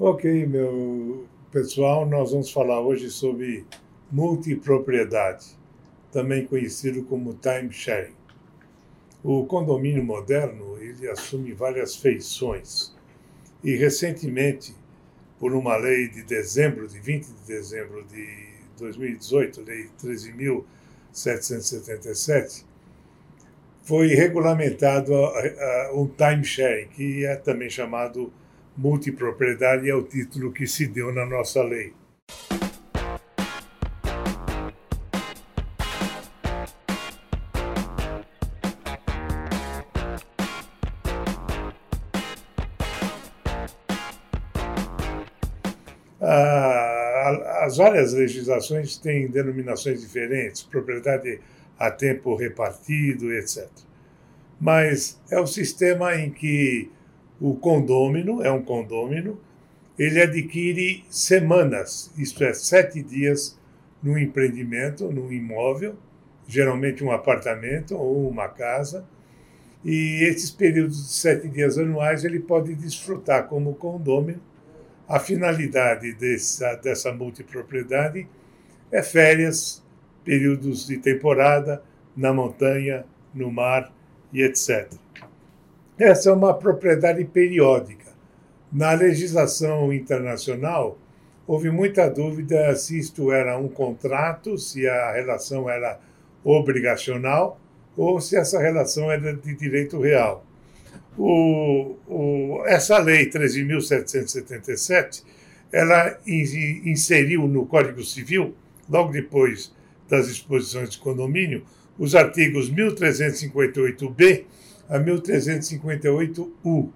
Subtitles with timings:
[0.00, 3.66] Ok, meu pessoal, nós vamos falar hoje sobre
[4.12, 5.58] multipropriedade,
[6.12, 8.14] também conhecido como time sharing.
[9.24, 12.94] O condomínio moderno ele assume várias feições
[13.64, 14.72] e recentemente,
[15.36, 18.28] por uma lei de dezembro, de 20 de dezembro de
[18.78, 22.64] 2018, lei 13.777,
[23.82, 25.12] foi regulamentado
[25.92, 28.32] um time sharing, que é também chamado
[28.78, 31.92] multipropriedade é o título que se deu na nossa lei.
[46.20, 51.40] Ah, as várias legislações têm denominações diferentes, propriedade
[51.76, 53.68] a tempo repartido, etc.
[54.60, 56.90] Mas é o sistema em que
[57.40, 59.38] o condômino é um condômino,
[59.98, 63.58] ele adquire semanas, isto é, sete dias
[64.02, 65.96] no empreendimento, no imóvel,
[66.46, 69.04] geralmente um apartamento ou uma casa,
[69.84, 74.40] e esses períodos de sete dias anuais ele pode desfrutar como condômino.
[75.08, 78.28] A finalidade dessa, dessa multipropriedade
[78.90, 79.82] é férias,
[80.24, 81.82] períodos de temporada
[82.16, 83.92] na montanha, no mar
[84.32, 84.92] e etc.
[85.98, 88.06] Essa é uma propriedade periódica.
[88.72, 90.96] Na legislação internacional,
[91.44, 95.98] houve muita dúvida se isto era um contrato, se a relação era
[96.44, 97.60] obrigacional
[97.96, 100.46] ou se essa relação era de direito real.
[101.16, 105.24] O, o, essa lei 13.777,
[105.72, 108.54] ela inseriu no Código Civil,
[108.88, 109.74] logo depois
[110.08, 111.64] das exposições de condomínio,
[111.98, 114.44] os artigos 1358b
[114.88, 116.92] a 1358-U.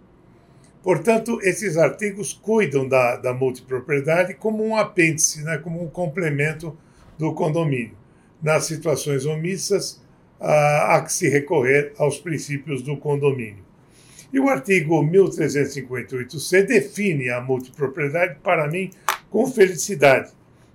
[0.83, 6.77] Portanto, esses artigos cuidam da, da multipropriedade como um apêndice, né, como um complemento
[7.19, 7.97] do condomínio.
[8.43, 10.03] Nas situações omissas,
[10.41, 13.65] há que se recorrer aos princípios do condomínio.
[14.33, 18.91] E o artigo 1358-C define a multipropriedade, para mim,
[19.31, 20.33] com felicidade,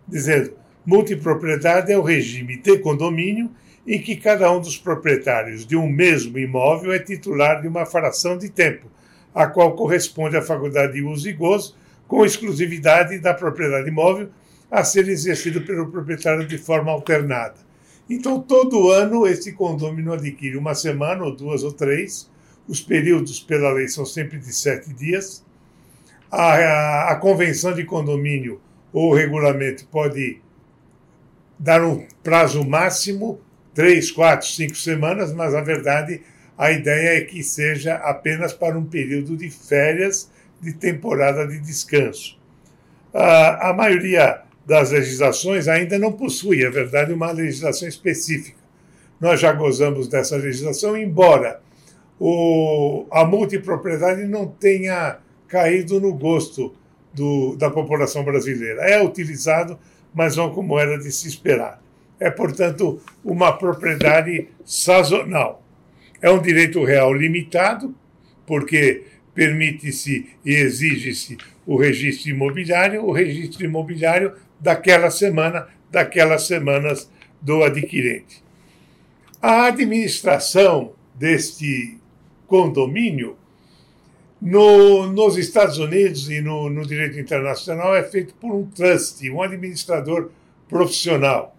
[0.07, 0.53] dizendo:
[0.85, 3.51] multipropriedade é o regime de condomínio
[3.87, 8.37] em que cada um dos proprietários de um mesmo imóvel é titular de uma fração
[8.37, 8.87] de tempo,
[9.33, 11.73] a qual corresponde à faculdade de uso e gozo,
[12.05, 14.29] com exclusividade da propriedade imóvel
[14.69, 17.55] a ser exercido pelo proprietário de forma alternada.
[18.09, 22.29] Então, todo ano, esse condômino adquire uma semana, ou duas ou três.
[22.67, 25.45] Os períodos, pela lei, são sempre de sete dias.
[26.29, 28.59] A, a, a convenção de condomínio
[28.91, 30.41] ou regulamento pode
[31.57, 33.39] dar um prazo máximo
[33.77, 36.21] três, quatro, cinco semanas, mas a verdade,
[36.57, 42.39] a ideia é que seja apenas para um período de férias de temporada de descanso.
[43.13, 48.57] a maioria das legislações ainda não possui, é verdade, uma legislação específica.
[49.21, 51.61] Nós já gozamos dessa legislação, embora
[52.19, 56.73] o, a multipropriedade não tenha caído no gosto
[57.13, 58.89] do, da população brasileira.
[58.89, 59.77] É utilizado,
[60.15, 61.79] mas não como era de se esperar
[62.19, 65.63] é, portanto, uma propriedade sazonal.
[66.21, 67.95] É um direito real limitado,
[68.45, 77.09] porque permite-se e exige-se o registro imobiliário, o registro imobiliário daquela semana, daquelas semanas
[77.41, 78.43] do adquirente.
[79.39, 81.97] A administração deste
[82.47, 83.37] condomínio
[84.41, 89.41] no, nos Estados Unidos e no, no direito internacional é feito por um trust, um
[89.41, 90.31] administrador
[90.67, 91.56] profissional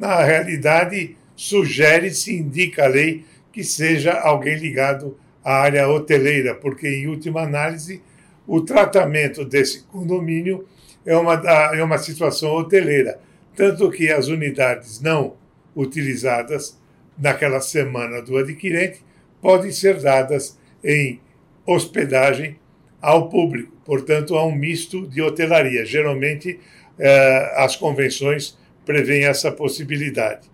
[0.00, 3.22] na realidade, sugere-se, indica a lei,
[3.52, 8.00] que seja alguém ligado à área hoteleira, porque, em última análise,
[8.46, 10.66] o tratamento desse condomínio
[11.04, 11.34] é uma,
[11.74, 13.20] é uma situação hoteleira.
[13.54, 15.34] Tanto que as unidades não
[15.76, 16.80] utilizadas
[17.18, 19.04] naquela semana do adquirente
[19.42, 21.20] podem ser dadas em
[21.66, 22.56] hospedagem
[23.02, 23.72] ao público.
[23.84, 25.84] Portanto, há um misto de hotelaria.
[25.84, 26.58] Geralmente,
[26.98, 30.48] eh, as convenções prevêem essa possibilidade.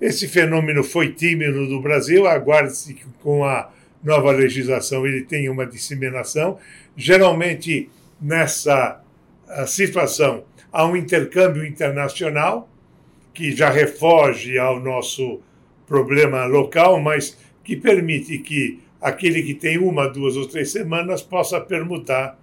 [0.00, 3.70] Esse fenômeno foi tímido no Brasil, aguarde-se que com a
[4.02, 6.58] nova legislação ele tenha uma disseminação.
[6.96, 9.02] Geralmente, nessa
[9.46, 12.68] ah, situação, há um intercâmbio internacional
[13.34, 15.40] que já refoge ao nosso
[15.86, 21.60] problema local, mas que permite que aquele que tem uma, duas ou três semanas possa
[21.60, 22.38] permutar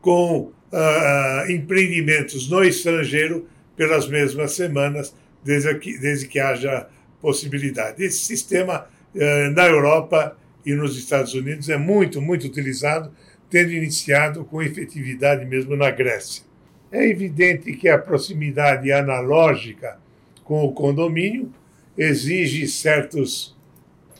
[0.00, 3.46] com uh, empreendimentos no estrangeiro
[3.78, 5.14] pelas mesmas semanas,
[5.44, 6.88] desde que, desde que haja
[7.22, 8.02] possibilidade.
[8.04, 10.36] Esse sistema, eh, na Europa
[10.66, 13.12] e nos Estados Unidos, é muito, muito utilizado,
[13.48, 16.42] tendo iniciado com efetividade mesmo na Grécia.
[16.90, 19.98] É evidente que a proximidade analógica
[20.42, 21.52] com o condomínio
[21.96, 23.56] exige certos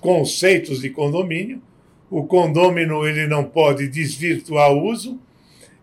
[0.01, 1.61] conceitos de condomínio.
[2.09, 5.19] O condômino ele não pode desvirtuar o uso,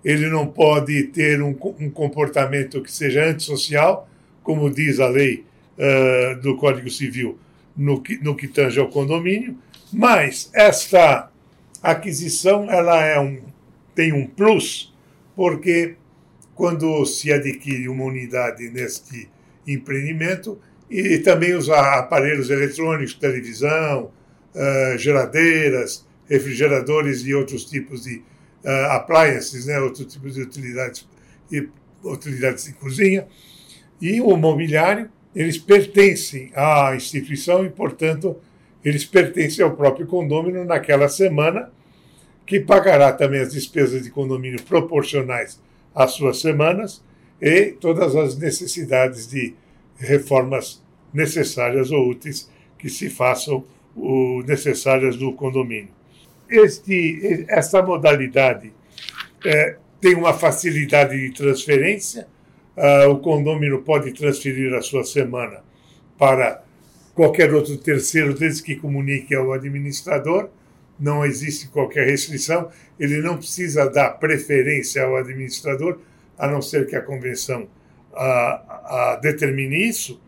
[0.06, 4.08] ele não pode ter um, um comportamento que seja antissocial,
[4.44, 5.44] como diz a lei
[5.80, 7.40] uh, do Código Civil
[7.76, 9.58] no que, no que tange ao condomínio,
[9.92, 11.32] mas esta
[11.82, 13.42] aquisição ela é um,
[13.96, 14.94] tem um plus,
[15.36, 15.96] porque
[16.54, 19.28] quando se adquire uma unidade neste
[19.68, 24.12] empreendimento, e também os aparelhos eletrônicos, televisão,
[24.54, 28.22] uh, geradeiras, refrigeradores e outros tipos de
[28.64, 31.08] uh, appliances, né, outros tipos de utilidades,
[31.52, 31.68] e,
[32.04, 33.28] utilidades de cozinha,
[34.02, 38.38] e o mobiliário, eles pertencem à instituição e, portanto,
[38.84, 41.72] eles pertencem ao próprio condomínio naquela semana,
[42.46, 45.60] que pagará também as despesas de condomínio proporcionais
[45.94, 47.04] às suas semanas
[47.42, 49.56] e todas as necessidades de
[49.98, 53.66] reformas necessárias ou úteis que se façam
[54.46, 55.90] necessárias no condomínio.
[56.50, 58.72] Este, esta modalidade
[59.44, 62.28] é, tem uma facilidade de transferência.
[62.78, 65.64] Uh, o condomínio pode transferir a sua semana
[66.18, 66.64] para
[67.14, 70.50] qualquer outro terceiro, desde que comunique ao administrador.
[71.00, 72.70] Não existe qualquer restrição.
[73.00, 76.00] Ele não precisa dar preferência ao administrador,
[76.38, 77.68] a não ser que a convenção
[78.12, 80.22] uh, uh, determine isso.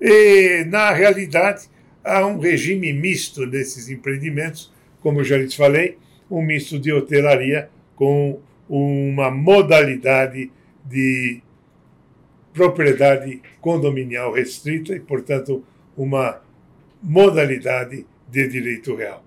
[0.00, 1.68] E, na realidade,
[2.02, 4.72] há um regime misto nesses empreendimentos,
[5.04, 5.98] como eu já lhes falei,
[6.30, 10.50] um misto de hotelaria com uma modalidade
[10.82, 11.42] de
[12.54, 15.62] propriedade condominial restrita e, portanto,
[15.94, 16.40] uma
[17.02, 19.22] modalidade de direito real.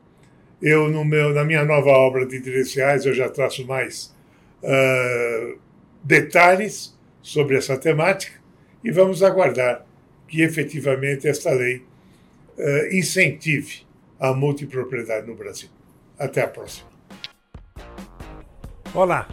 [0.59, 4.15] Eu, no meu, na minha nova obra de direitos reais, eu já traço mais
[4.63, 5.59] uh,
[6.03, 8.35] detalhes sobre essa temática
[8.83, 9.85] e vamos aguardar
[10.27, 11.83] que efetivamente esta lei
[12.57, 13.86] uh, incentive
[14.19, 15.69] a multipropriedade no Brasil.
[16.17, 16.87] Até a próxima.
[18.93, 19.27] Olá!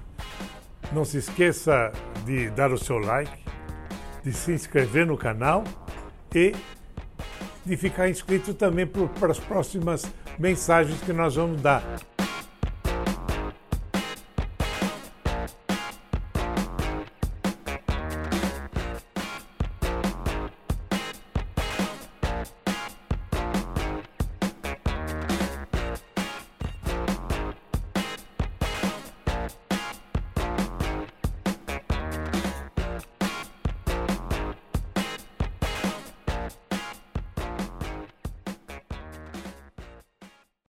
[0.92, 1.92] Não se esqueça
[2.24, 3.44] de dar o seu like,
[4.22, 5.64] de se inscrever no canal
[6.34, 6.54] e
[7.64, 10.04] de ficar inscrito também para as próximas
[10.38, 11.82] mensagens que nós vamos dar.